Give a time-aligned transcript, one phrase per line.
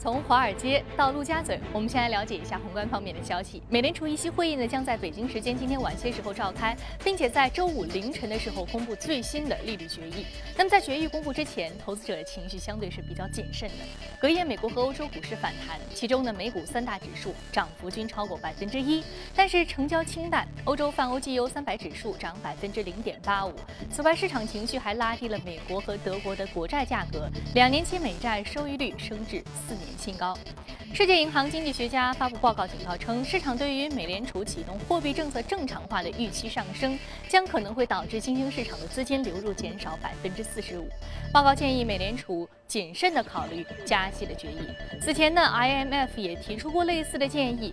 [0.00, 3.62] 从华尔街到陆家嘴，我们先来了解一下宏观方面的消息。
[3.68, 10.24] 美联储议息会议呢将在北京时间今天晚些时候召开，并且在周五凌晨的时候公布最新的利率决议。
[10.56, 13.74] 那么在决议公布之前，投资者的情绪相对是比较谨慎的。
[14.18, 19.04] 隔夜，美国和欧洲股市反弹，其中呢美股三大指数涨幅均超过百分之一，
[19.36, 20.48] 但是成交清淡。
[20.64, 23.52] 欧洲泛欧绩优三百指数涨百分之零点八五。
[23.90, 29.89] 此外，市场情绪还拉低了美国和德国的国债价格，两年期美债收益率升至四年。
[29.98, 30.36] 新高。
[30.92, 40.88] 世界银行经济学家发布报告警告称，市场对于美联储启动货币政策正常化的预期上升，将可能会导致新兴市场的资金流入减少百分之四十五。
[41.32, 44.58] 报告建议美联储谨慎地考虑加息的决议。
[45.00, 47.72] 此前呢，IMF 也提出过类似的建议。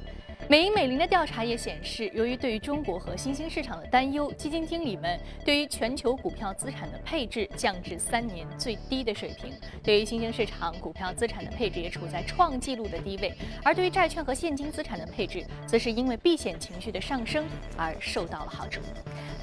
[0.49, 9.53] 美银美林的调查也显示，由于对于中国和新兴市场的担忧，基金经理们对于全球股票资产的配置降至三年最低的水平。
[9.83, 18.79] 对于新兴市场股票资产的配置也处在创纪录的低位，而对于债券和现金资产的配置，则是因为避险情绪的上升而受到了好处。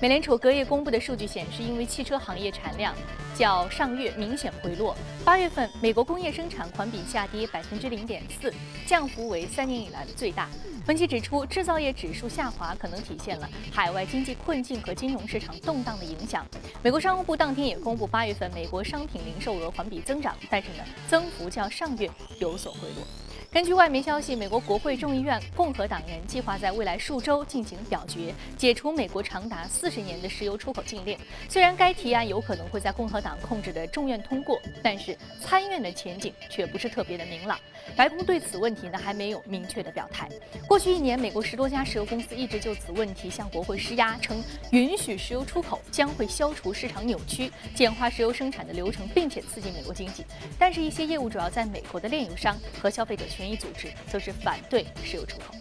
[0.00, 2.94] 美联储隔夜公布的数据显示，因为汽车行业产量
[3.36, 8.50] 较上月明显回落，八月份美国工业生产环比下跌百分之零点四，
[8.86, 10.48] 降幅为三年以来的最大。
[10.84, 16.46] 分析指出，制造业指数下滑可能体现了海外经济困境和金融市场动荡的影响。
[16.82, 23.06] 美国商务部当天也公布，八月份美国商品零售额环比增长，但是呢，增幅较上月有所回落。
[23.50, 31.16] 根据外媒消息，美国国会众议院共和党人计划在未来数周进行表决，解除美国长达四十年的石油出口禁令。
[31.48, 37.58] 虽然该提案有可能会在共和党控制的众院通过，但是参院的前景却不是特别的明朗。
[37.96, 40.28] 白宫对此问题呢还没有明确的表态。
[40.66, 50.24] 过去一年，美国十多家石油公司一直就此问题向国会施压，称允许石油出口将会消除市场扭曲，简化石油生产的流程，并且刺激美国经济。
[50.58, 55.54] 但是，一些业务主要在美国的炼油商和消费者权益组织则是反对石油出口。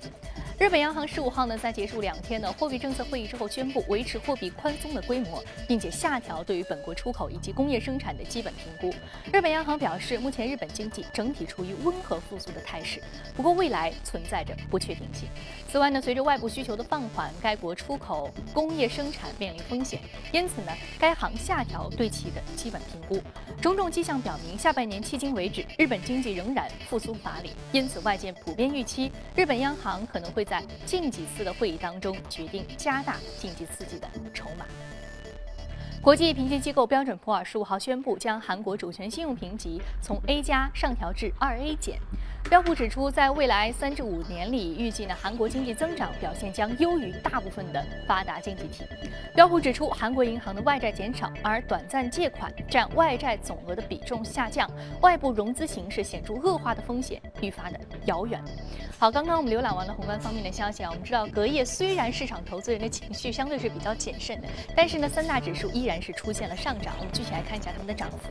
[0.64, 8.96] 日本央行十五号呢，在结束两天的货币政策会议之后，宣布维持货币宽松的规模，并且下调对于本国出口以及工业生产的基本评估。
[9.34, 13.04] 日本央行表示，目前日本经济整体处于温和复苏的态势，
[13.36, 15.28] 不过未来存在着不确定性。
[15.70, 20.00] 此外呢，随着外部需求的放缓，该国出口工业生产面临风险，
[20.32, 23.22] 因此呢，该行下调对其的基本评估。
[23.62, 30.53] 种种迹象表明，下半年迄今为止，日本经济仍然复苏乏力，因此外界普遍预期日本央行可能会在。
[30.54, 34.68] 在近几次的会议当中，决定加大经济刺激的筹码。
[36.00, 42.00] 国际评级机构标准普尔十五号宣布，将韩国主权信用评级从 A 加上调至二 A 减。
[42.50, 48.84] 标普指出，在未来三至五年里，预计呢韩国经济增长表现将优于大部分的发达经济体。
[49.34, 54.70] 标普指出，韩国银行的外债减少，而短暂借款占外债总额的比重下降，
[55.02, 58.40] 外部融资形势显著恶化的风险愈发的遥远。
[59.00, 66.94] 好，刚刚我们浏览完了宏观方面的消息啊，我们知道隔夜虽然市场投资人的情绪相对是比较谨慎的，但是呢三大指数依然是出现了上涨。
[67.00, 68.30] 我们具体来看一下它们的涨幅。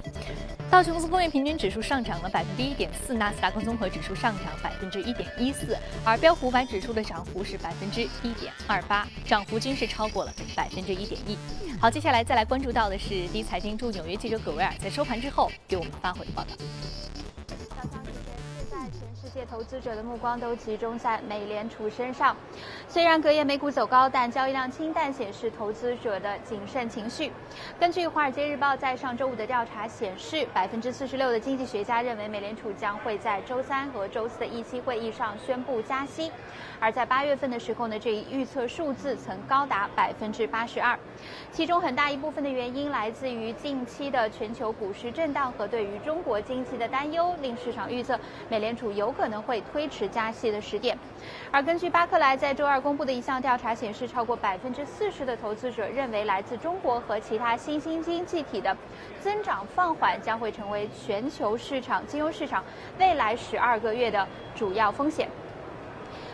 [0.72, 11.36] 道琼斯工业平均指数上涨了百分之一点四，纳斯达克综合指数上涨百分之一点一四，而标普五百指数的涨幅是百分之一点二八，涨幅均是超过了百分之一点一。
[11.78, 16.56] 好，接下来再来关注到的是第一财经驻纽约记者葛维尔在收盘之后给我们发回的报道。
[19.32, 22.36] 世界投资者的目光都集中在美联储身上。
[22.86, 27.32] 虽然隔夜美股走高，但交易量清淡，显示投资者的谨慎情绪。
[27.80, 36.30] 根据《华尔街日报》在上周五的调查显示，百分之四十六的经济学家认为美联储将会在周三和周四的议息会议上宣布加息。
[36.78, 40.98] 而在八月份的时候呢，这一预测数字曾高达百分之八十二。
[41.50, 48.20] 其中很大一部分的原因来自于近期的全球股市震荡和对于中国经济的担忧，令市场预测
[48.50, 50.98] 美联储有可可能会推迟加息的时点，
[51.52, 58.76] 而根据巴克莱在周二公布的一项调查显示，超过百分之四十的投资者认为，来自中国和其他新兴经济体的
[59.20, 62.64] 增长放缓将会成为全球市场金融市场
[62.98, 65.28] 未来十二个月的主要风险。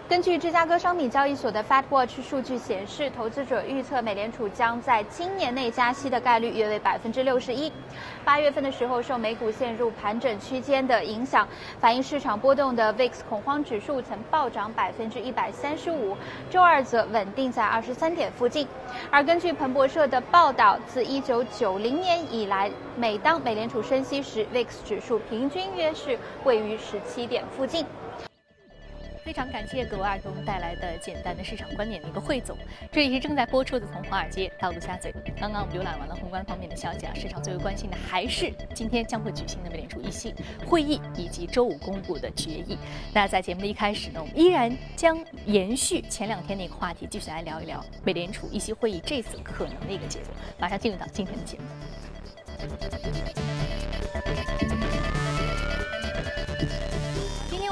[0.08, 7.70] 根据芝加哥商品交易所的 Fed Watch 数据显示，投资者预测美联储将在今年内加息的概率约为百分之六十一。
[8.24, 11.46] 八月份的时候，受美股陷入盘整区间的影响，
[11.78, 16.16] 反映市场波动的 VIX 恐慌指数曾暴涨百分之一百三十五，
[16.48, 18.66] 周二则稳定在二十三点附近。
[19.10, 27.84] 而根据彭博社的报道，自一九九零年以来，每当美联储升息时，VIX 指数平均约是位于十七点附近。
[29.28, 32.56] 非常感谢葛瓦尔给我们带来的简单的市场观点的一个汇总。
[32.90, 35.12] 这里是正在播出的《从华尔街到陆家嘴》。
[35.38, 40.34] 刚刚我们浏览完了宏观方面的消息啊，市场最为关心的还是今天将会举行的美联储议息
[40.64, 42.78] 会议以及周五公布的决议。
[43.12, 50.30] 那在节目的一开始呢，我们依然将延续前两天的一个话题，继续来聊一聊美联储议息会议这次可能的一个节奏。
[50.58, 51.66] 马上进入到今天的节目。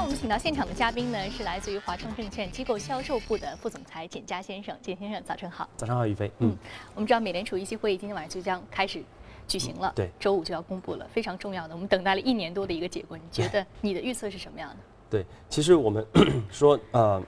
[0.07, 4.73] 我们请到现场的嘉宾呢，是来自于华创证券机构销售部的副总裁简佳先生。
[4.81, 5.67] 简先生，早晨好。
[5.75, 6.31] 早上好，宇飞。
[6.39, 6.55] 嗯，
[6.95, 9.03] 我们知道美联储议息会议今天晚上就将开始
[9.49, 11.73] 举行了，对，周五就要公布了，非常重要的。
[11.73, 14.77] 我们等待了一年多的一个结果，你觉得你的预测是什么样的？
[15.09, 16.07] 对，其实我们
[16.49, 17.21] 说呃。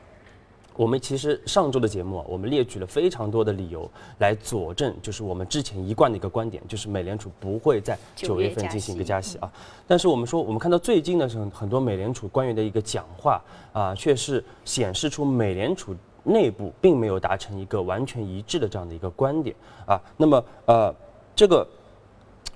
[0.79, 9.51] 我们其实上周的节目啊，我们列举了非常多的理由来佐证，就是我们之前一贯的一个观点，就是美联储不会在九月份进行一个加息啊。
[9.85, 13.43] 但是我们说，我们看到最近的时候，很多美联储官员的一个讲话
[13.73, 15.93] 啊，却是显示出美联储
[16.23, 19.53] 内部并没有达成一个完全一致的这样的一个观点
[19.85, 20.01] 啊。
[20.15, 20.95] 那么呃，
[21.35, 21.67] 这个。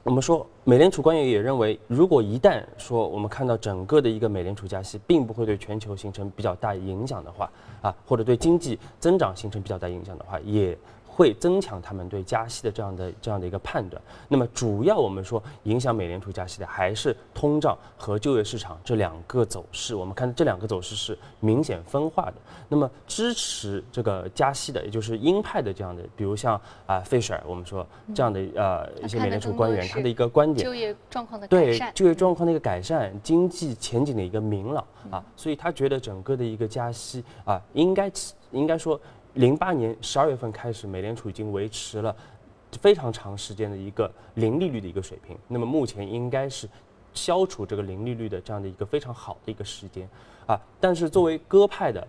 [0.04, 7.50] 我们说，美联储官员也认为，如果一旦说我们看到整个的一个美联储加息，并不会对全球形成比较大影响的话，
[7.82, 10.78] 啊，或者对经济增长形成比较大影响的话，也。
[11.15, 14.01] 会增强他们对加息的这样的这样的一个判断。
[14.27, 19.94] 那么，主要我们说影响美联储加息的还是通胀和就业市场这两个走势。
[19.94, 22.33] 我们看这两个走势是明显分化的。
[22.68, 38.12] 那么，支持这个加息的，也就是鹰派的这样的，比如像啊费舍尔，我们说这样的呃一些美联储官员，他的一个观点，就业状况的改善，对就业状况的一个改善，经济前景的一个明朗啊，所以他觉得整个的一个加息啊，应该
[38.50, 39.00] 应该说。
[39.36, 42.16] 零八年十二月份开始，美联储已经维持了
[42.80, 45.38] 非常长时间的一个零利率的一个水平。
[45.48, 46.68] 那么目前应该是
[47.14, 50.08] 消除这个零利率的这样的一个非常好的一个时间
[50.46, 50.60] 啊。
[50.80, 52.08] 但是作为鸽派的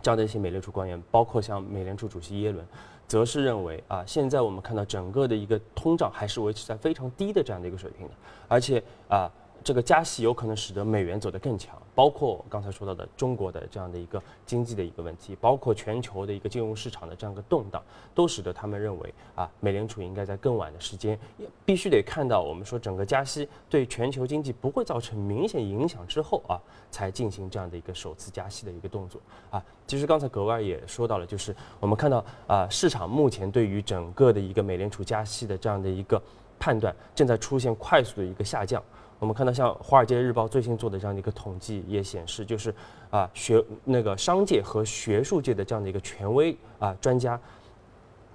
[0.00, 2.64] 这样的一些美联储官员，包括像美联储主席耶伦，
[3.06, 8.14] 则是认为啊，现在我们看到整个的一个通胀还是维持在非常低的这样的一个水平的，
[8.46, 9.30] 而且啊。
[9.68, 17.82] 这个加息有可能使得美元走得更强，包括刚才说到的中国的这样的一个经济的一个问题，包括全球的一个金融市场的这样一个动荡，
[18.14, 21.18] 都使得他们认为啊，美联储应该在更晚的时间，
[21.66, 26.58] 必须得看到我们说整个加息对全球经济不会造成明显影响之后啊，
[26.90, 29.20] 才进行这样的一个首次加息的一个动作
[29.50, 29.62] 啊。
[29.86, 36.18] 其实刚才格外也说到了，就是我们看到啊，市场目前对于整个的一个美联储加息的这样的一个
[36.58, 38.82] 判断正在出现快速的一个下降。
[39.18, 42.72] 我们看到，像《华尔街日报》最新做的这样的一个统计也显示，就是
[43.10, 47.38] 啊，学那个商界和学术界的这样的一个权威啊专家，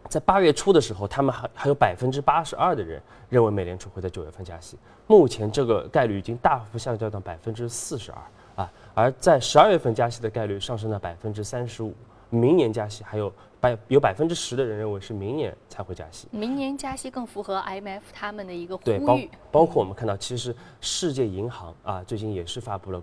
[0.09, 4.77] 在八月初的时候，他们还还有百分之八十二的人认为美联储会在九月份加息。
[5.07, 11.93] 目前这个概率已经大幅下降到百分之四十二啊，而在十二月份加息的概率上升到百分之三十五，
[12.29, 13.31] 明年加息还有。
[13.63, 18.85] 百有百分之十的人认为是明年才会加息，明年加息更符合 IMF 他们的一个呼吁。
[18.85, 19.17] 对，包
[19.53, 23.01] 包括我们看到，其实世界银行啊最近也是发布了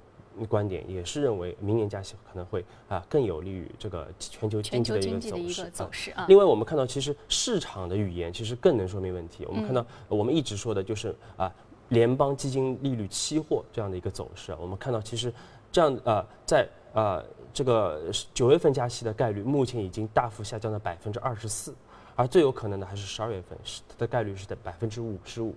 [0.50, 4.98] 观点，也是认为明年加息可能会啊更有利于这个全球经济的
[5.38, 6.26] 一个走势啊。
[6.28, 9.46] 另外，我们看到其实市场的语言其实更能说明问题。
[9.46, 11.50] 我们看到我们一直说的就是啊
[11.88, 15.32] 联邦基金利率期货这样的一个走势，我们看到其实
[15.72, 17.24] 这样啊在啊。
[17.52, 18.00] 这个
[18.32, 21.74] 九月份加息的概率目前已经大幅下降到百分之二十四，
[22.14, 25.54] 而最有可能的还是十二月份，是它的概率是在百分之五十五。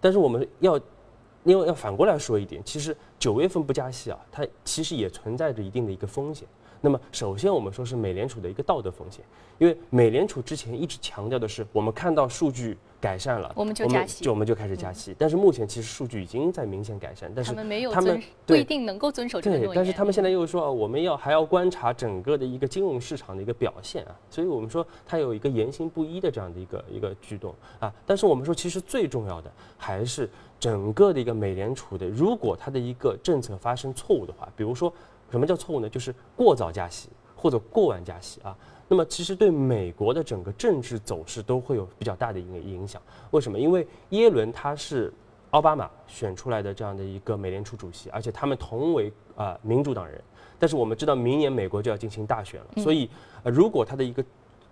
[0.00, 0.76] 但是我们要，
[1.44, 6.46] 因为要反过来说一点，其实九月份不加息啊，它其实也存在着一定的一个风险。
[6.84, 9.24] 那么首先我们说是美联储的一个道德风险，
[9.56, 12.76] 因为美联储之前一直强调的是，我们看到数据。
[13.00, 15.14] 改善了，我们就加息，就我们就开始加息。
[15.18, 24.16] 但是目前其实数据已经在明显改善，但是他们没有，他们不一定能够遵守这个对，但是他们现在又说，我们要还要观察整个的一个金融市场的一个表现啊。
[24.30, 27.92] 所以我们说它有一个言行不一的这样的一个一个举动啊。
[28.06, 30.26] 但是我们说，其实最重要的还是
[30.58, 34.90] 整个的一个美联储的，如果它的一个政策发生错误的话，比如说
[35.34, 35.88] 什么叫错误呢？
[35.88, 38.56] 就是过早加息或者过晚加息啊。
[38.86, 43.02] 那么其实对美国的整个政治走势都会有比较大的一个影响。
[43.32, 43.58] 为什么？
[43.58, 45.12] 因为耶伦他是
[45.50, 50.22] 奥巴马选出来的这样的一个美联储主席，而且他们同为啊民主党人。
[50.56, 53.10] 但是我们知道明年美国就要进行大选了，所以
[53.42, 54.24] 呃如果他的一个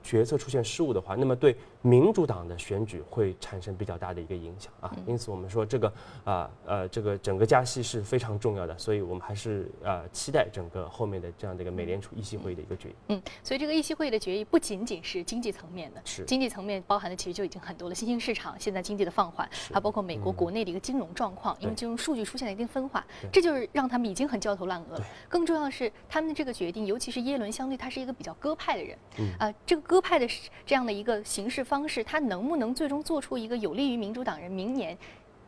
[0.02, 4.94] 决策出现失误的话，那么对民主党的选举会产生比较大的一个影响啊。
[5.06, 5.92] 因此，我们说这个
[6.25, 12.94] 啊呃这个整个加息是非常重要的，所以我们还是呃期待整个后面的这样的一个美联储议息会议的一个决议。
[13.09, 16.25] 嗯，所以这个议息会议的决议不仅仅是经济层面的，是。
[16.25, 25.04] 经济层面包含的其实就已经很多了，新兴市场现在经济的放缓，还包括美国国内的一个金融状况，因为金融数据出现了一定分化，这就是让他们已经很焦头烂额了。
[25.28, 28.99] 更重要的是，他们的这个决定，尤其是耶伦，相对他是一个比较鸽派的人，
[29.38, 30.26] 啊，这个鸽派的
[30.64, 34.96] 这样的一个行事方式，它能不能最终做出一个有利于民主党人明年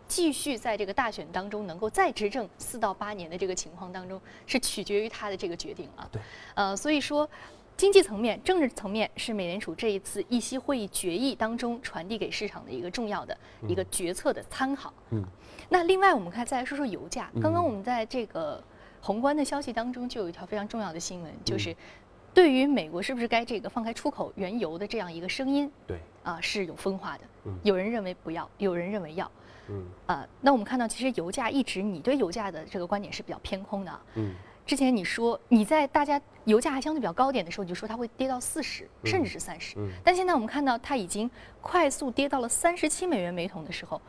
[0.06, 6.06] 继续在这个大选当中能够再执政四到八年的这个情况当中，是取决于他的这个决定啊。
[6.12, 6.20] 对，
[6.54, 7.26] 呃，所以说。
[7.76, 13.36] 经济层面、政治层面是美联储这一次议息会议决议当中传递给市场的一个重要的
[13.66, 14.94] 一个决策的参考。
[15.10, 15.24] 嗯，
[15.68, 17.28] 那另外我们看再来说说油价。
[17.42, 18.62] 刚刚我们在这个
[19.00, 21.74] 宏观的消息当中就有一条非常重要的新闻，就是
[22.34, 27.24] 对于美国是不是该这个放开出口原油的这样一个声音，对，啊是有分化的。
[27.44, 29.30] 嗯，有人认为不要，有人认为要。
[29.68, 34.00] 嗯，啊，那我们看到其实油价一直你对油价的这个观点是比较偏空的。
[34.16, 34.34] 嗯。
[34.66, 39.76] 之前你说你在大家油价还相对比较高点的时候，你就说它会跌到四十，甚至是三十。
[39.76, 44.00] 嗯但现在我们看到它已经快速跌到了三十七美元每桶的时候，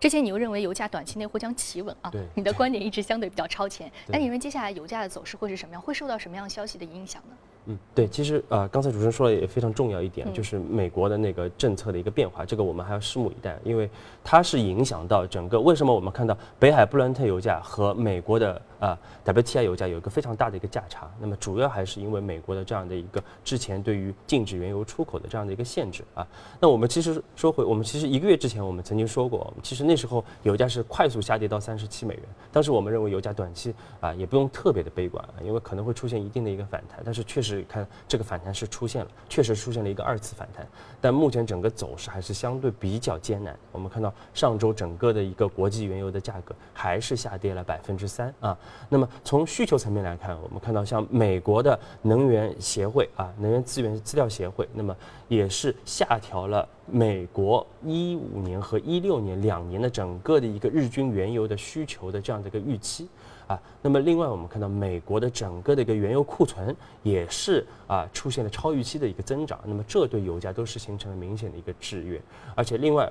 [0.00, 2.12] 之前你又认为油价短期内或将企稳啊？
[2.34, 3.90] 你的观点一直相对比较超前。
[4.08, 5.80] 那你认为接下来油价的走势会是什么样？
[5.80, 7.36] 会受到什么样消息的影响呢？
[7.66, 13.88] 嗯，对，其实呃，刚才主持人说了也非常重要一点，就是美国的那个政策的一个变化，这个我们还要拭目以待，因为
[14.24, 26.26] 它是影响到整个为什么我们看到北海布伦特油价和美国的啊 WTI 油价有一个非常大的一个价差，那么主要还是因为美国的这样的一个之前对于禁止原油出口的这样的一个限制啊。
[26.58, 37.49] 那我们其实说回，我们其实一个月之前我们曾经说过，其实那时候油价是快速下跌到三十七美元，当时我们认为油价短期啊也不用特别的悲观，因为可能会出现一定的一个反弹，但是确实。
[37.50, 40.66] 是看这个反弹是出现了，确实出现了一个二次反弹，
[41.00, 43.56] 但目前整个走势还是相对比较艰难。
[43.72, 48.56] 我们看到上周整个的一个国际原油的价格还是下跌了百分之三啊。
[48.88, 54.96] 那么从需求层面来看，我们看到像美国的能源协会啊，能源资源资料协会，那么
[55.28, 63.08] 也是下调了美国一五年和一六年两年的整个的一个日均原油的需求的这样的一个预期。
[63.50, 72.22] 啊，那么另外我们看到美国的整个的一个原油库存也是啊出现了超预期的一个增长，那么这对油价都是形成了明显的一个制约，
[72.54, 73.10] 而且另外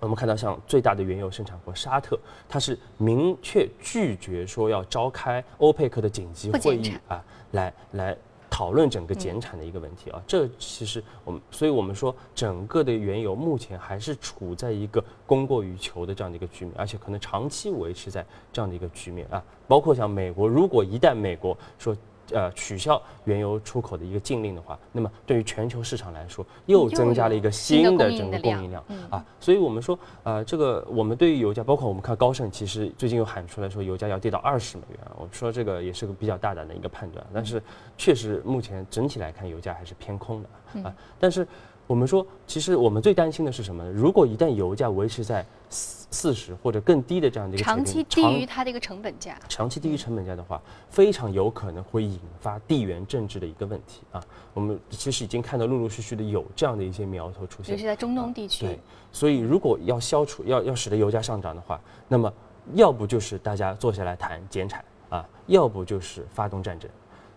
[0.00, 2.18] 我们看到像最大的原油生产国沙特，
[2.48, 8.16] 它是明确拒绝说要召开欧佩克的紧急会议啊，来来。
[8.54, 19.42] 讨论整个减产的一个问题啊，这其实我们，所以我们说整个的原油目前还是处在一个供过于求的这样的一个局面，而且可能长期维持在这样的一个局面啊。
[19.66, 21.96] 包括像美国，如果一旦美国说。
[22.30, 29.24] 呃，取消原油出口的一个禁令的话，那么对于全球市场来说，又增加了一个新的整个供应量啊。
[29.40, 34.98] 所以我们说，呃，这个我们对于油价，包括我们看高盛，其实最近又喊出来说油价要跌到二十美元。
[35.16, 37.62] 我们说这个也是个比较大胆的一个判断，但是
[37.98, 40.94] 确实目前整体来看，油价还是偏空的啊。
[41.18, 41.46] 但是。
[41.92, 43.92] 我们说，其实我们最担心的是什么呢？
[43.92, 50.58] 如果一旦油价维持在四四十或者更低的这样的一个长期低于它的一个成本价，长期低于成本价的话，
[50.88, 54.24] 非常有可能会引发地缘政治的一个问题啊。
[54.54, 58.64] 我们其实已经看到陆陆续续的有这样的一些苗头出现，尤其在中东地区。
[58.64, 58.78] 对，
[59.12, 62.32] 所以如果要消除、要要使得油价上涨的话，那么
[62.72, 66.90] 要不就是大家坐下来谈减产啊，要不就是发动战争。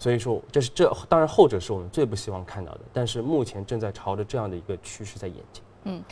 [0.05, 5.63] 所以说，这是这当然后者是我们最不希望看到的，但是目前正在朝着这样的一个趋势在演进。
[5.85, 6.03] 嗯，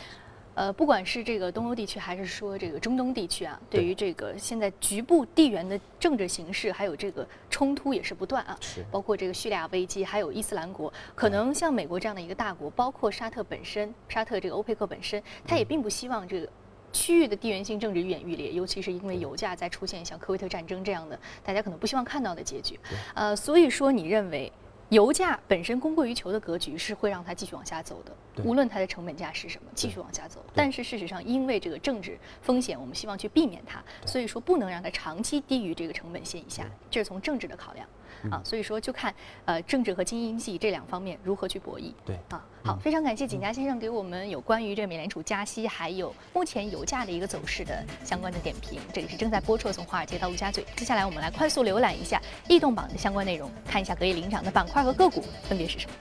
[0.54, 8.58] 呃，不管是这个东欧地区，还是说这个中东地区啊，对于这个现在局部地缘的政治形势，还有这个冲突也是不断啊。
[8.60, 8.84] 是。
[8.90, 16.48] 包括这个叙利亚危机，还有伊斯兰国，可能像美国这样的一个大国，包括沙特本身，沙特这个欧佩克本身，他也并不希望这个。
[16.94, 22.78] 区域的地缘性政治愈演愈烈，尤其是因为油价在出现像科威特战争这样的大家可能不希望看到的结局。
[23.12, 24.50] 呃，所以说你认为
[24.90, 30.44] 油价本身供过于求的格局是会让它继续往下走的，无论它的成本价是什么，继续往下走。
[30.54, 37.86] 但是事实上，因为这个政治风险，我们希望去避免它，所以说不能让它长期低于这个成本线以下，这是从政治的考量。
[38.30, 39.14] 啊，所以说就看
[39.44, 41.92] 呃政治和经营济这两方面如何去博弈。
[42.06, 48.80] 对啊，好，非常感谢景家先生给我们有关于这美联储加息，还有目前油价的一个走势的相关的点评。
[48.94, 55.94] 这里是正在播出的从华尔街到陆家嘴，接下来我们来快速浏览一下异动榜的相关内容，看一下可以领涨的板块和个股分别是什么。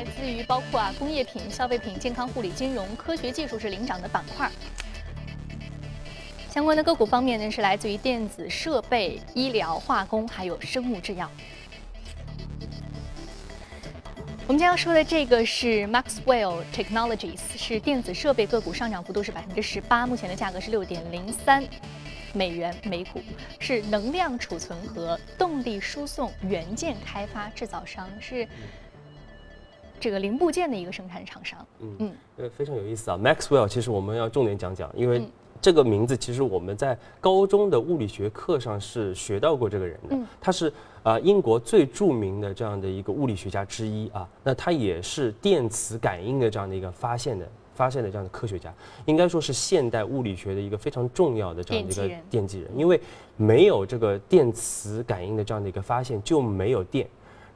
[0.00, 4.50] 来自于包括啊工业品、消费品、健康护理、金融、科学技术是领涨的板块。
[6.48, 11.30] 相关的个股方面呢，是来自于电子设备、医疗、化工，还有生物制药。
[14.46, 21.62] 我们将要说的这个是 Maxwell Technologies，是电子设备个股，上涨幅度是百分之十八，目前的价格是六点零三
[22.32, 23.20] 美元每股，
[23.58, 28.48] 是能量储存和动力输送元件开发制造商，是
[30.00, 31.64] 这个零部件的一个生产厂商。
[31.80, 35.22] 嗯嗯，呃，非常有意思啊，Maxwell，其实我们要重点讲讲，因为。
[35.62, 48.72] 这个名字其实我们在高中的物理学课上是学到过这个人的，他是啊英国最著名的这样的一个物理学家之一啊，那他也是电磁感应的这样的一个发现的发现的这样的科学家，
[49.04, 52.98] 应该说是现代物理学的一个非常重要的这样的一个奠基人，因为
[53.36, 57.06] 没有这个电磁感应的这样的一个发现就没有电。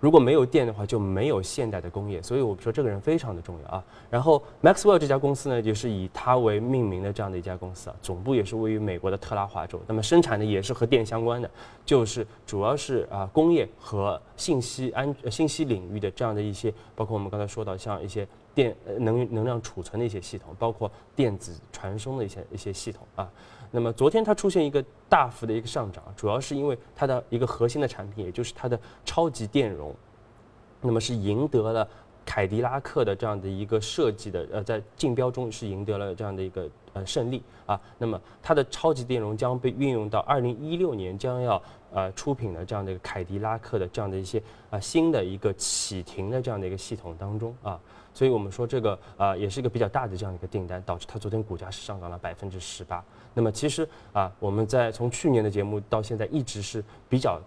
[0.05, 2.21] 如果没有电的话，就没有现代的工业。
[2.21, 3.83] 所以我们说这个人非常的重要啊。
[4.11, 9.81] 然后 Maxwell 这家公司呢，就是以他为命名的这样的一家公司啊，总部也是位于美国的特拉华州。
[9.87, 11.51] 那么生产的也是和电相关的，
[11.87, 23.27] 就是主要是啊工业和信息安信息领域的这样的一些，包括我们刚才说到像一些电能能量储存的一些系统，包括电子传输的一些一些系统啊。
[23.75, 29.93] 那么昨天它出现一个大幅的一个上涨，主要是因为它的一个核心的产品，也就是它的超级电容，
[30.81, 31.89] 那么是赢得了
[32.25, 37.81] 凯迪拉克的这样的一个设计的，呃，在竞标中是赢得了这样的一个呃胜利啊。
[37.99, 41.63] 那么它的超级电容将被运用到二零一六年将要
[41.93, 47.79] 呃出品的这样的一个凯迪拉克的这样的一些啊新的一个启停的这样的一个系统当中啊。
[48.13, 53.05] 所以我们说这个啊也是一个比较大的这样一个订单，导致它昨天股价是上涨了百分之十八。
[53.35, 57.41] 那么其实啊，我们在从去年的节目到现在，一直是比较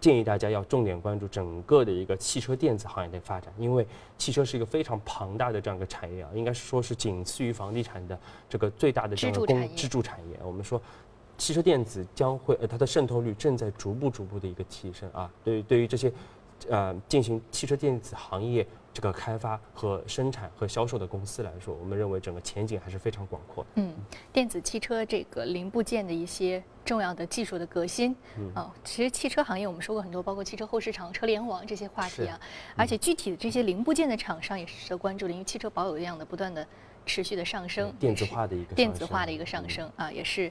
[0.00, 3.86] 建议大家要重点关注整个的一个汽车电子行业的发展，因为
[4.16, 10.38] 汽车是一个非常庞大的这样一个产业啊，应该是说是仅次于房地产的这个最大的这样的工支柱产业。
[10.44, 10.80] 我们说，
[11.36, 15.30] 汽车电子将会呃它的渗透率正在逐步逐步的一个提升啊。
[15.42, 16.12] 对于对于这些
[16.68, 18.66] 呃进行汽车电子行业。
[18.98, 23.70] 这个开发和生产和销售的公司来说，我们认为整个前景还是非常广阔的。
[23.76, 23.94] 嗯，
[24.32, 28.12] 电子汽车这个零部件的一些重要的技术的革新，
[28.56, 32.40] 啊，其实汽车行业我们说过很多，包括汽车后市场、车联网这些话题啊。
[32.74, 36.66] 而且具体的这些零部件的厂商也是值得关注的，因为汽车保有量的不断的
[37.06, 40.50] 持续的上升，电子化的一个电子化的一个上升啊，也是。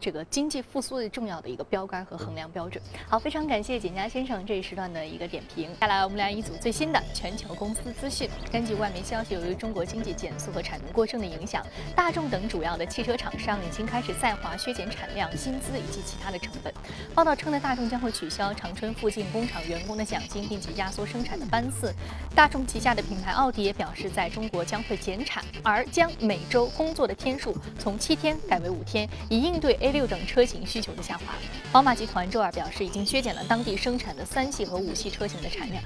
[0.00, 2.82] 这个经济复苏的重要的一个标杆和衡量标准。
[3.08, 5.68] 好，非常感谢简佳先生这一时段的一个点评。
[5.72, 8.28] 接下来我们来一组最新的全球公司资讯。
[8.52, 16.72] 根据外媒消息，由于中国经济减速和产能过剩的影响，大众等主要的汽车厂商已经开始在华削减产量、薪资以及其他的成本。
[17.14, 21.94] 报道称呢，大众将会取消长春附近工厂员工的奖金，并且压缩生产的班次。
[22.34, 29.76] 大众旗下的品牌奥迪也表示，在中国将会减产，而将每周工作的天数从七天改为五天，以应对。
[29.86, 31.32] A 六等车型需求的下滑，
[31.70, 35.80] 宝马集团周二表示，已经削减了当地生产的三系和五系车型的产量。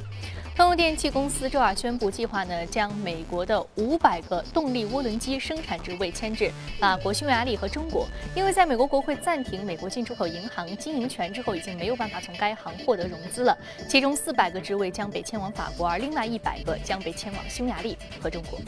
[0.56, 13.56] 通用电气公司周二宣布，计划呢将美国的五百个动力涡轮机生产职位迁至法国、匈牙利和中国，因为在美国国会暂停美国进出口银行经营权之后，已经没有办法从该行获得融资了。
[13.88, 18.60] 其中四百个职位将被迁往法国，而另外一百个将被迁往匈牙利和中国。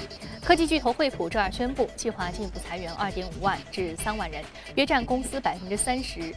[0.43, 4.43] 科技巨头惠普周二宣布，计划进一步裁员二点五万至三万人，
[4.77, 6.35] 约占公司百分之三十。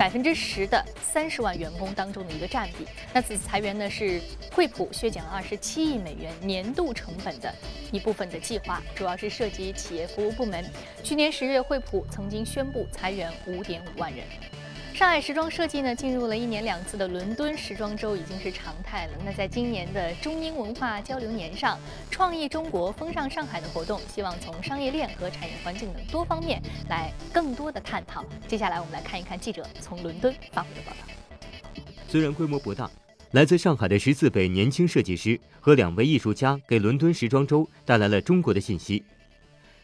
[0.00, 2.86] 百分之十的三十万员工当中的一个占比。
[3.12, 4.18] 那此次裁员呢，是
[4.50, 7.54] 惠普削减了二十七亿美元年度成本的
[7.92, 10.64] 一部分的计划，主要是涉及企业服务部门。
[11.04, 14.24] 去年十月，惠普曾经宣布裁员五点五万人。
[15.00, 19.12] 上海时装设计呢，进入了一年两次的伦敦时装周，已经是常态了。
[19.24, 21.78] 那在今年的中英文化交流年上，
[22.10, 26.60] 创意中国、风尚上海的活动，希望从商业链和产业环境等多方面
[26.90, 28.22] 来更多的探讨。
[28.46, 31.82] 接下来我们来看一看记者从伦敦发回的报道。
[32.06, 32.90] 虽然规模不大，
[33.30, 39.02] 来自上海的十四位年轻设计师和两位艺术家给伦敦时装周带来了中国的信息。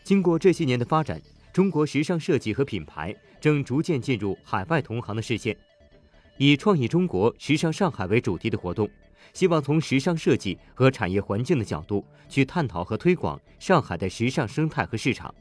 [0.04, 1.18] 经过这些年的发展。
[1.56, 5.56] 中国时尚设计和品牌正逐渐进入海外同行的视线，
[6.36, 8.86] 以“创意中国、时尚上海”为主题的活动，
[9.32, 15.34] 希望从时尚设计和产业环境的角度去探讨和推广上海的时尚生态和市场。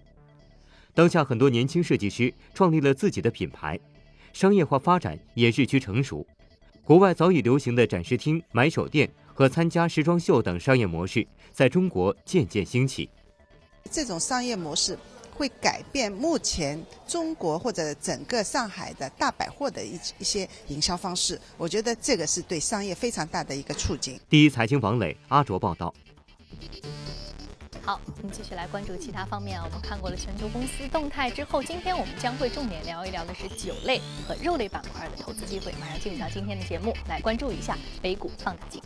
[0.93, 3.77] 当下很多年轻设计师创立了自己的品牌，
[4.31, 6.25] 商业化发展也日趋成熟。
[6.85, 13.09] 国外早已流行的展示厅、买手店和参加时装秀等商业模式，在中国渐渐兴起。
[13.91, 14.97] 这种商业模式。
[15.37, 24.19] 会改变目前中国或者整个上海的大百货的一一些营销方式，我觉得这个是对商业非常大的一个促进。
[24.29, 25.93] 第一财经王磊阿卓报道。
[27.83, 29.63] 好，我们继续来关注其他方面啊。
[29.63, 35.71] 我们看过了全球公司动态之后，今天我们将会重点聊一聊的是酒类和肉类板块的投资机会。
[35.73, 38.81] 马上进入到今天的节目，来关注一下北股放大镜。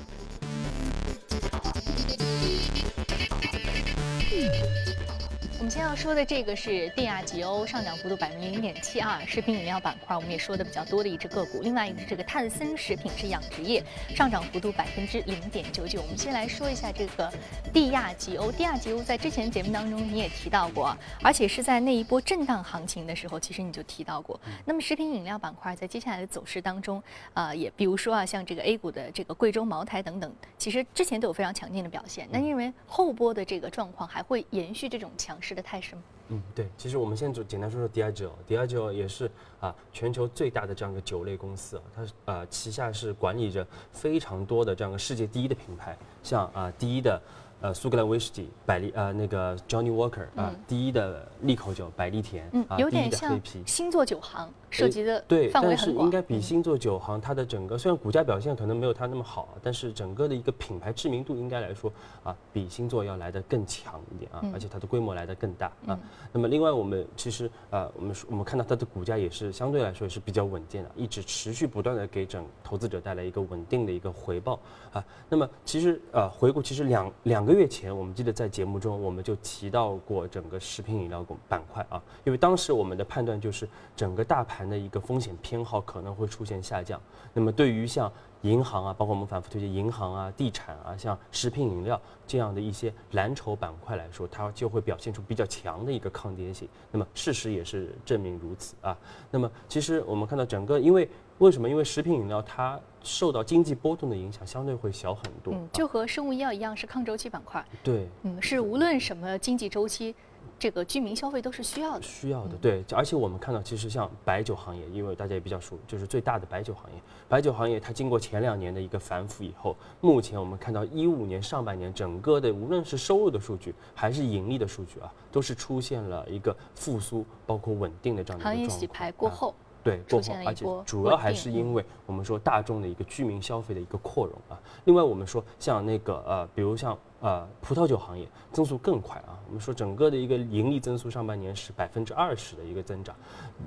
[5.60, 11.60] 我们先要说的这个是帝亚吉欧上涨幅度百分之零点七二，食品饮料板块我们也说的比较多的一只个股。
[11.62, 13.84] 另外一个是这个泰森食品是养殖业，
[14.16, 16.02] 上涨幅度百分之零点九九。
[16.02, 17.30] 我们先来说一下这个
[17.74, 24.40] 地亚吉欧，地亚吉欧在之前节目当中你也提到过，而且是在那一波震荡行情的时候，其实你就提到过。
[24.64, 32.30] 那么食品饮料板块在接下来的走势当中，呃，也比如说啊，像这个 A 股的这个贵州茅台等等，其实之前都有非常强劲的表现。
[32.32, 35.49] 那因为后波的这个状况还会延续这种强势？
[35.54, 36.02] 的态势吗？
[36.30, 38.30] 嗯，对，其实我们先就简单说说 Diageo。
[38.48, 47.22] Diageo 也是啊全球最大的这样一个酒类公司啊，它呃旗下是管理着非常多的这样一个世界第一的品牌，像啊第一的。
[47.62, 61.92] 呃，苏格兰威士忌，百利呃那个 Johnny Walker 啊，第一的利口酒百利甜，嗯，有点像星座酒行涉及的对，但是应该比星座酒行它的整个虽然股价表现可能没有它那么好，但是整个的一个品牌知名度应该来说
[62.24, 66.00] 啊，比星座要来的更强一点啊，而且它的规模来的更大啊。
[66.32, 74.58] 那么另外我们其实呃，我们我们看到它的股价也是相对来说也是比较稳健的，一直持续不断的给整投资者带来一个稳定的一个回报
[74.94, 75.04] 啊。
[75.28, 77.49] 那么其实呃回顾其实两两。
[77.49, 87.02] 个个月前，我们记得在节目中我们就提到过整个食品饮料板块啊，因为当时我们的判断就是整个大盘的一个风险偏好可能会出现下降。
[87.34, 96.70] 那么对于像银行啊，包括我们反复推荐银行啊、地产啊、像食品饮料这样的一些蓝筹板块来说，它就会表现出比较强的一个抗跌性。
[96.92, 98.98] 那么事实也是证明如此啊。
[99.32, 101.10] 那么其实我们看到整个因为。
[101.40, 101.70] 为什么？
[101.70, 105.54] 因为食品饮料它受到经济波动的影响相对会小很多。
[105.54, 107.66] 嗯，就和生物医药一样，是抗周期板块。
[107.82, 108.10] 对。
[108.24, 110.14] 嗯，是无论什么经济周期，
[110.60, 112.02] 这个居民消费都是需要的。
[112.02, 112.84] 需要的，对。
[112.94, 117.02] 而且我们看到，其实像白酒行业，因为大家也比较熟，就是最大的白酒行业。
[117.30, 128.70] 白酒行业它经过前两年的一个反腐以后，目前我们看到一五年上半年整个的无论是收入的数据还是盈利的数据啊，都是出现了一个复苏，包括稳定的这样的一个状况。
[128.70, 129.56] 行业洗牌过后。
[129.84, 134.60] 对，过后，而且主要还是因为我们说大众的一个居民消费的一个扩容啊。
[134.86, 139.38] 另外，我们说像那个呃，比如像呃葡萄酒行业增速更快啊。
[139.48, 143.16] 我们说整个的一个盈利增速上半年是百分之二十的一个增长。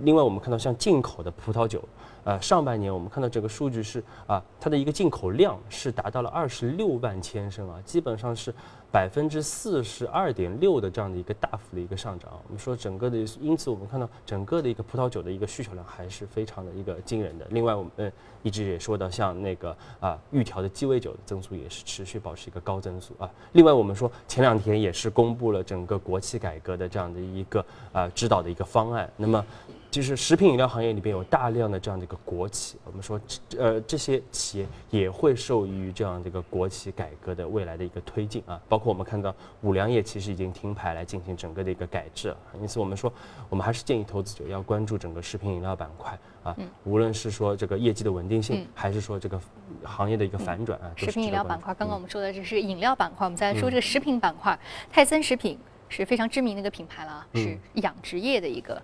[0.01, 1.83] 另外，我们看到像进口的葡萄酒，
[2.25, 8.55] 呃，上半年我们看到这个数据是啊，它的一个进口量是达到了二十六万千升啊，基本上是。
[8.93, 17.47] 百分之四十二点六的这样的一个大幅的一个上涨，我们说整个的，因此我们看到整个的一个葡萄酒的一个需求量还是非常的一个惊人的。
[17.49, 18.13] 另外，我们
[18.43, 23.31] 一直也说到，像那个啊，预调的鸡尾酒的增速也是持续保持一个高增速啊。
[23.53, 29.45] 另外，我们说前两天也是公布了整个国企改革的这样的一个呃指导的一个方案，那么。
[29.93, 33.21] 就是食品饮料行业里边有大量的这样的一个国企，我们说，
[33.59, 38.59] 呃，这些企业也会受益于这样的一个国企改革的未来的一个推进啊。
[38.71, 43.13] 包括我们看到五粮液其实已经停牌来进行整个的一个改制了，因此我们说，
[43.51, 49.39] 我们还是建议投资者要关注整个食品饮料板块啊，无论是说这个业绩的稳定性，还是说这个
[49.85, 50.91] 行业的一个反转啊。
[50.97, 54.59] 食品饮料板块，刚刚我们说的这是饮料板块，我们再来说这个食品板块，
[54.91, 58.81] 泰森食品是非常知名的一个品牌了，是养殖业的一个。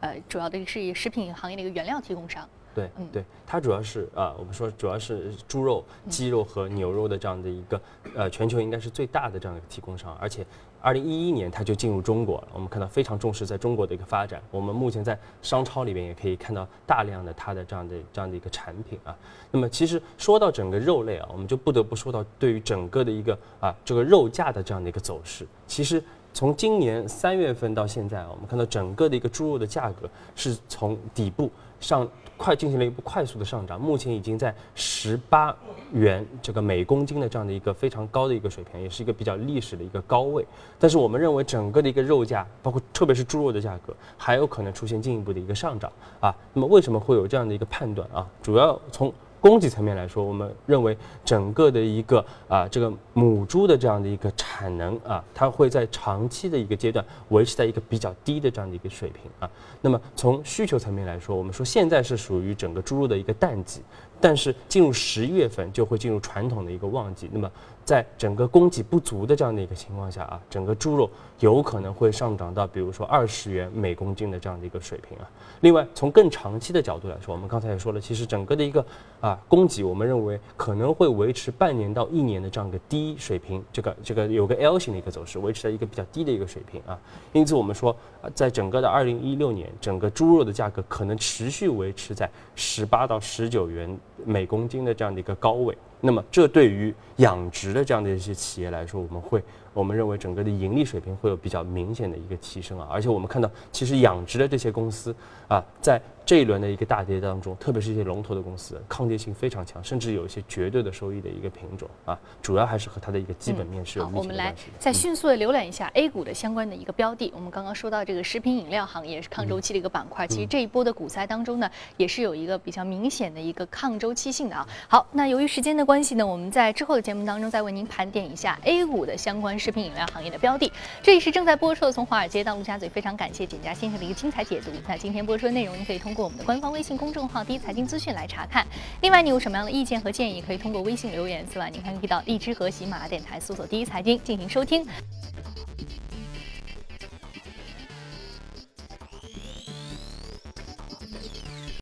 [0.00, 2.46] 呃，主要的是以食品行业的一个原料提供商。
[2.74, 7.80] 对，嗯，对，它主要是啊，我们说主要是猪肉、鸡肉和牛肉的这样的一个
[8.14, 10.16] 呃，全球应该是最大的这样的一个提供商。
[10.20, 10.44] 而且，
[10.80, 14.42] 二零一一年它就进入中国了，我们看到非常重视在中国的一个发展。
[14.50, 19.16] 我们目前在商超里边也可以看到大量的它的这样的这样的一个产品啊。
[19.50, 26.02] 那么，其实说到整个肉类啊，我们就不得不说到对于整个的一个啊这个肉价的这样的一个走势，其实。
[26.36, 35.54] 从今年三月份到现在啊，我们看到整个的一个猪肉的价格是从底部上快进行了一步快速的上涨，目前已经在十八
[35.92, 40.44] 元这个每公斤的这样的一个非常高的一个水平，也是一个比较历史的一个高位。
[40.78, 46.34] 但是我们认为整个的一个肉价，包括特别是猪肉的价格，还有可能出现进一步的一个上涨啊。
[46.52, 48.26] 那么为什么会有这样的一个判断啊？
[48.42, 49.12] 主要从
[49.44, 59.50] 供给层面来说，我们认为整个的一个啊，这个母猪的这样的一个产能啊，它会在长期的一个阶段维持在一个比较低的这样的一个水平啊。
[59.82, 63.82] 那么从需求层面来说，我们说现在是属于整个猪肉的一个淡季，
[64.18, 67.28] 但是进入十一月份就会进入传统的一个旺季。
[67.30, 67.50] 那么
[67.84, 71.08] 在整个供给不足的这样的一个情况下啊，整个猪肉
[71.40, 75.28] 有可能会上涨到比如说二十元每公斤的这样的一个水平啊。
[75.60, 78.84] 另外，从更长期的角度来说，我们刚才也说了，其实整个的一个
[79.20, 86.98] 啊供给，我们认为可能会维持半年到一年的这样一个低水平，这个这个有个 L 型的一个走势，维持在一个比较低的一个水平啊。
[87.32, 87.94] 因此，我们说，
[88.34, 95.76] 在整个的二零一六年，整个猪肉的价格可能持续维持在十八到十九元每公斤的这样的一个高位。
[96.00, 99.42] 那么，这对于养殖的这样的一些企业来说，我们会。
[99.72, 105.12] 我们认为整个的盈利水平会有比较明显的一个提升啊，而且我们看到，其实养殖的这些公司
[105.48, 114.78] 啊，在这一轮的一个大跌当中，特别是一些龙头的公司，抗跌性非常强，甚至有一些绝对的收益的一个品种啊，主要还是和它的一个基本面是有密切的关系的。
[114.78, 124.66] 再迅速的浏览一下 A 股的相关的一个标的，我们刚刚说到这个食品饮料行业是抗周期的一个板块，其实这一波的股灾当中呢，也是有一个比较明显的一个抗周期性的啊。
[124.88, 130.38] 好，那由于时间的关系呢，我们在之后的节目当中再为您盘点一下 A 股的相关食品饮料行业的。
[130.38, 130.70] 标的，
[131.02, 134.70] 这里是正在播出的《从华尔街到陆家嘴》，非常感谢简家先生的一个精彩解读。
[134.86, 138.64] 那今天播出的内容，您可以通通过我们的官方微信公众号“第一财经资讯”来查看。
[139.00, 141.44] 另外，你有什么样的意见和建议，可以通过微信留言。
[141.52, 144.86] 此外，您还可以到荔枝和喜马电台搜索“第一财经”进行收听。